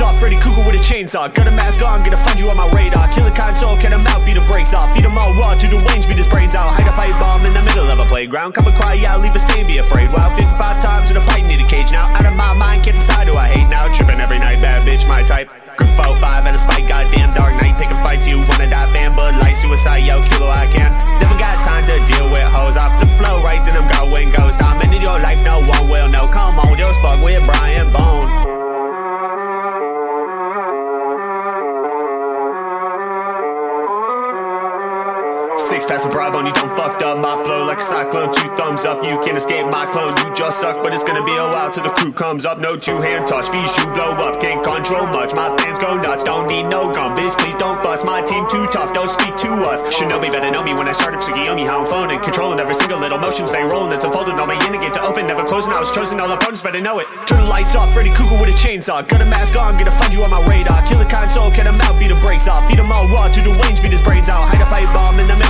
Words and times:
off, 0.00 0.18
Freddy 0.18 0.36
Krueger 0.40 0.64
with 0.64 0.74
a 0.74 0.82
chainsaw. 0.82 1.32
Got 1.32 1.46
a 1.46 1.50
mask 1.50 1.84
on, 1.86 2.02
gonna 2.02 2.16
find 2.16 2.38
you 2.38 2.48
on 2.48 2.56
my 2.56 2.66
radar. 2.72 3.06
Kill 3.08 3.26
a 3.26 3.30
console, 3.30 3.76
can 3.76 3.92
him 3.92 4.06
out, 4.08 4.24
beat 4.24 4.34
the 4.34 4.44
brakes 4.46 4.74
off. 4.74 4.92
Feed 4.94 5.04
him 5.04 5.16
all 5.18 5.34
raw 5.34 5.54
to 5.54 5.66
the 5.68 5.78
wings, 5.86 6.06
beat 6.06 6.16
his 6.16 6.26
brains 6.26 6.54
out. 6.54 6.72
Hide 6.72 6.88
a 6.88 6.92
pipe 6.92 7.14
bomb 7.20 7.44
in 7.44 7.52
the 7.52 7.62
middle 7.62 7.86
of 7.90 7.98
a 7.98 8.06
playground. 8.06 8.54
Come 8.54 8.66
and 8.66 8.76
cry 8.76 8.98
out, 9.06 9.20
leave 9.20 9.34
a 9.34 9.38
stain, 9.38 9.66
be 9.66 9.78
afraid. 9.78 10.10
Wow, 10.10 10.34
55 10.34 10.82
times 10.82 11.10
in 11.10 11.16
a 11.16 11.20
fight, 11.20 11.44
need 11.44 11.60
a 11.60 11.68
cage 11.68 11.92
now. 11.92 12.08
Out 12.10 12.26
of 12.26 12.34
my 12.34 12.54
mind, 12.54 12.84
can't 12.84 12.96
decide 12.96 13.28
who 13.28 13.36
I 13.36 13.48
hate 13.48 13.68
now. 13.68 13.92
Tripping 13.92 14.20
every 14.20 14.38
night, 14.38 14.60
bad 14.62 14.86
bitch, 14.86 15.06
my 15.06 15.22
type. 15.22 15.50
Six 35.64 35.88
a 35.88 36.08
bribe 36.12 36.36
on 36.36 36.44
you, 36.44 36.52
don't 36.52 36.68
fucked 36.76 37.00
up 37.08 37.16
my 37.24 37.40
flow 37.40 37.64
like 37.64 37.80
a 37.80 37.82
cyclone. 37.82 38.28
Two 38.36 38.52
thumbs 38.60 38.84
up, 38.84 39.00
you 39.00 39.16
can't 39.24 39.40
escape 39.40 39.64
my 39.72 39.88
clone. 39.88 40.12
You 40.20 40.28
just 40.36 40.60
suck, 40.60 40.84
but 40.84 40.92
it's 40.92 41.02
gonna 41.02 41.24
be 41.24 41.32
a 41.40 41.48
while 41.56 41.72
till 41.72 41.82
the 41.82 41.88
crew 41.88 42.12
comes 42.12 42.44
up. 42.44 42.60
No 42.60 42.76
two 42.76 43.00
hand 43.00 43.24
touch, 43.24 43.48
Bijuu 43.48 43.88
blow 43.96 44.12
up, 44.28 44.40
can't 44.44 44.60
control 44.60 45.06
much. 45.16 45.32
My 45.32 45.48
fans 45.56 45.78
go 45.80 45.96
nuts, 45.96 46.22
don't 46.22 46.50
need 46.52 46.68
no 46.68 46.92
gun, 46.92 47.16
bitch. 47.16 47.32
Please 47.40 47.56
don't 47.56 47.80
bust. 47.82 48.04
My 48.04 48.20
team 48.20 48.44
too 48.52 48.66
tough, 48.76 48.92
don't 48.92 49.08
speak 49.08 49.36
to 49.40 49.50
us. 49.70 49.80
Shinobi 49.88 50.28
better 50.28 50.50
know 50.50 50.62
me 50.62 50.74
when 50.74 50.84
I 50.84 50.92
started 50.92 51.20
Tsukuyomi. 51.20 51.64
How 51.64 51.80
I'm 51.80 51.86
phoning, 51.86 52.20
controlling 52.20 52.60
every 52.60 52.74
single 52.74 52.98
little 52.98 53.18
motion, 53.18 53.48
stay 53.48 53.64
rolling. 53.64 53.94
It's 53.94 54.04
unfolding, 54.04 54.36
all 54.36 54.46
my 54.46 54.58
in 54.68 54.76
to 54.76 55.00
open, 55.08 55.24
never 55.24 55.44
closing. 55.44 55.72
I 55.72 55.80
was 55.80 55.92
chosen, 55.92 56.20
all 56.20 56.32
opponents 56.32 56.60
better 56.60 56.80
know 56.80 56.98
it. 56.98 57.06
Turn 57.24 57.40
the 57.40 57.48
lights 57.48 57.74
off, 57.76 57.94
Freddy 57.94 58.10
Krueger 58.10 58.36
with 58.36 58.52
a 58.52 58.56
chainsaw. 58.56 59.06
Got 59.06 59.22
a 59.22 59.28
mask 59.28 59.56
on, 59.56 59.78
gonna 59.78 59.94
find 59.94 60.12
you 60.12 60.24
on 60.24 60.30
my 60.30 60.44
radar. 60.44 60.82
Kill 60.84 61.00
a 61.00 61.08
console, 61.08 61.48
get 61.50 61.64
him 61.64 61.80
out, 61.88 61.98
beat 61.98 62.12
the 62.12 62.20
brakes 62.20 62.48
off. 62.48 62.68
Feed 62.68 62.78
him 62.78 62.92
all 62.92 63.08
raw 63.08 63.32
to 63.32 63.40
the 63.40 63.54
wings, 63.64 63.80
beat 63.80 63.92
his 63.92 64.02
brains 64.02 64.28
out. 64.28 64.44
Hide 64.48 64.60
a 64.60 64.68
pipe 64.68 64.88
bomb 64.96 65.20
in 65.20 65.28
the 65.28 65.34
of 65.34 65.43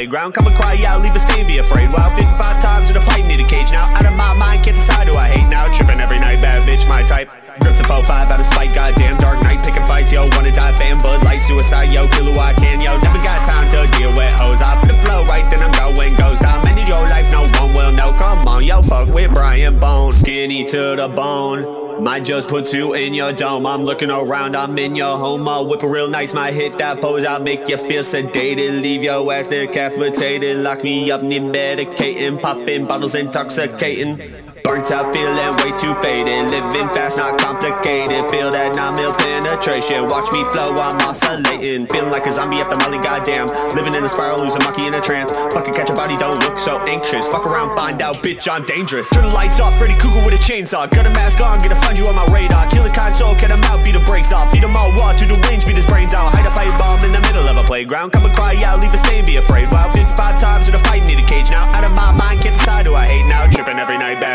playground. 0.00 0.32
Come 0.32 0.46
and 0.46 0.56
cry 0.56 0.80
out, 0.88 1.02
leave 1.02 1.14
a 1.14 1.18
stain, 1.18 1.46
be 1.46 1.58
afraid. 1.58 1.92
Wow, 1.92 2.08
55 2.16 2.62
times 2.62 2.90
in 2.90 2.96
a 2.96 3.00
fight, 3.02 3.26
need 3.26 3.40
a 3.40 3.46
cage 3.46 3.70
now. 3.70 3.84
Out 3.92 4.06
of 4.06 4.16
my 4.16 4.32
mind, 4.32 4.64
can't 4.64 4.76
decide 4.76 5.08
who 5.08 5.14
I 5.14 5.28
hate 5.28 5.48
now. 5.50 5.70
Tripping 5.70 6.00
every 6.00 6.18
night, 6.18 6.40
bad 6.40 6.66
bitch, 6.66 6.88
my 6.88 7.02
type. 7.02 7.28
Grip 7.60 7.76
the 7.76 7.84
4-5 7.84 8.08
out 8.08 8.40
of 8.40 8.46
spite, 8.46 8.74
goddamn 8.74 9.18
dark 9.18 9.42
night, 9.42 9.62
picking 9.62 9.84
fights, 9.84 10.10
yo. 10.10 10.22
Wanna 10.32 10.52
die, 10.52 10.72
fan, 10.72 10.96
bud, 10.98 11.22
light, 11.24 11.42
suicide, 11.42 11.92
yo. 11.92 12.02
Kill 12.16 12.32
who 12.32 12.40
I 12.40 12.54
can, 12.54 12.80
yo. 12.80 12.96
Never 12.96 13.18
got 13.18 13.44
time 13.44 13.68
to 13.68 13.84
deal 13.98 14.10
with 14.16 14.32
hoes. 14.40 14.62
I 14.62 14.80
the 14.80 14.94
flow 15.04 15.26
right, 15.26 15.44
then 15.50 15.60
I'm 15.60 15.72
going 15.76 16.16
ghost. 16.16 16.46
I'm 16.48 16.66
into 16.66 16.88
your 16.88 17.06
life, 17.08 17.30
no 17.30 17.42
one 17.60 17.74
will 17.74 17.92
know. 17.92 18.16
Come 18.18 18.48
on, 18.48 18.64
yo, 18.64 18.80
fuck 18.80 19.08
with 19.12 19.34
Bryan 19.34 19.78
Bone. 19.78 20.12
Skinny 20.12 20.64
to 20.64 20.96
the 20.96 21.08
bone. 21.08 21.89
Might 22.00 22.24
just 22.24 22.48
put 22.48 22.72
you 22.72 22.94
in 22.94 23.12
your 23.12 23.32
dome. 23.32 23.66
I'm 23.66 23.82
looking 23.82 24.10
around, 24.10 24.56
I'm 24.56 24.78
in 24.78 24.96
your 24.96 25.18
home. 25.18 25.46
I'll 25.46 25.66
whip 25.66 25.82
a 25.82 25.88
real 25.88 26.08
nice, 26.08 26.32
might 26.32 26.54
hit 26.54 26.78
that 26.78 27.00
pose. 27.00 27.26
I'll 27.26 27.42
make 27.42 27.68
you 27.68 27.76
feel 27.76 28.02
sedated, 28.02 28.82
leave 28.82 29.02
your 29.02 29.30
ass 29.30 29.48
decapitated. 29.48 30.58
Lock 30.58 30.82
me 30.82 31.10
up, 31.10 31.22
need 31.22 31.42
medicating, 31.42 32.40
popping 32.40 32.86
bottles 32.86 33.14
intoxicating. 33.14 34.39
Burnt 34.70 34.86
out, 34.94 35.10
feeling 35.10 35.34
way 35.34 35.74
too 35.74 35.98
faded. 35.98 36.46
Living 36.46 36.86
fast, 36.94 37.18
not 37.18 37.34
complicated. 37.42 38.22
Feel 38.30 38.54
that 38.54 38.70
9 38.78 38.94
mil 38.94 39.10
penetration. 39.10 40.06
Watch 40.06 40.30
me 40.30 40.46
flow, 40.54 40.78
I'm 40.78 40.94
oscillating. 41.10 41.90
Feeling 41.90 42.14
like 42.14 42.22
a 42.22 42.30
zombie 42.30 42.62
after 42.62 42.78
Molly, 42.78 43.02
goddamn. 43.02 43.50
Living 43.74 43.98
in 43.98 44.06
a 44.06 44.08
spiral, 44.08 44.38
losing 44.38 44.62
monkey 44.62 44.86
in 44.86 44.94
a 44.94 45.02
trance. 45.02 45.34
Fucking 45.50 45.74
catch 45.74 45.90
a 45.90 45.96
body, 45.98 46.14
don't 46.14 46.38
look 46.46 46.54
so 46.54 46.78
anxious. 46.86 47.26
Fuck 47.26 47.50
around, 47.50 47.74
find 47.74 47.98
out, 47.98 48.22
bitch, 48.22 48.46
I'm 48.46 48.62
dangerous. 48.62 49.10
Turn 49.10 49.26
the 49.26 49.34
lights 49.34 49.58
off, 49.58 49.74
Freddy 49.74 49.98
Krueger 49.98 50.22
with 50.22 50.38
a 50.38 50.42
chainsaw. 50.42 50.86
Got 50.86 51.10
a 51.10 51.10
mask 51.18 51.42
on, 51.42 51.58
gonna 51.58 51.74
find 51.74 51.98
you 51.98 52.06
on 52.06 52.14
my 52.14 52.30
radar. 52.30 52.70
Kill 52.70 52.86
a 52.86 52.94
console, 52.94 53.34
get 53.34 53.50
him 53.50 53.58
out, 53.66 53.82
beat 53.82 53.98
the 53.98 54.04
brakes 54.06 54.30
off. 54.32 54.54
Feed 54.54 54.62
him 54.62 54.78
all 54.78 54.94
raw 55.02 55.10
to 55.10 55.26
the 55.26 55.34
wings, 55.50 55.66
beat 55.66 55.82
his 55.82 55.86
brains 55.86 56.14
out. 56.14 56.30
Hide 56.30 56.46
a 56.46 56.54
pipe 56.54 56.78
bomb 56.78 57.02
in 57.02 57.10
the 57.10 57.22
middle 57.26 57.42
of 57.42 57.58
a 57.58 57.66
playground. 57.66 58.14
Come 58.14 58.22
and 58.22 58.34
cry 58.38 58.54
out, 58.62 58.78
leave 58.78 58.94
a 58.94 59.00
stain, 59.02 59.26
be 59.26 59.34
afraid. 59.34 59.66
Wow, 59.74 59.89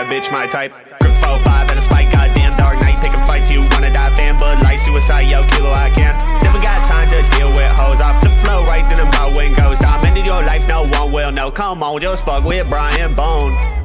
bitch, 0.06 0.32
my 0.32 0.48
type. 0.48 0.72
Grip 1.02 1.14
4-5 1.14 1.70
and 1.70 1.78
a 1.78 1.82
spike, 1.82 2.12
goddamn 2.12 2.56
dark 2.58 2.80
night. 2.82 3.02
Pick 3.02 3.12
Picking 3.12 3.26
fights, 3.26 3.52
you 3.52 3.62
wanna 3.72 3.92
die, 3.92 4.14
fan, 4.16 4.38
but 4.38 4.62
light, 4.64 4.80
suicide, 4.80 5.30
yo, 5.30 5.42
kilo, 5.44 5.72
I 5.72 5.90
can. 5.90 6.16
Never 6.44 6.60
got 6.60 6.86
time 6.86 7.10
to 7.10 7.22
deal 7.36 7.50
with 7.50 7.72
hoes. 7.80 8.02
Off 8.02 8.22
the 8.24 8.30
flow, 8.44 8.64
right 8.66 8.88
then 8.90 9.00
I'm 9.00 9.12
going 9.12 9.54
ghost. 9.54 9.86
I'm 9.86 10.06
into 10.06 10.22
your 10.22 10.44
life, 10.44 10.68
no 10.68 10.84
one 10.84 11.12
will 11.12 11.32
know. 11.32 11.52
Come 11.52 11.84
on, 11.84 12.02
just 12.02 12.26
fuck 12.26 12.44
with 12.44 12.70
Bryan 12.70 13.14
Bone. 13.14 13.85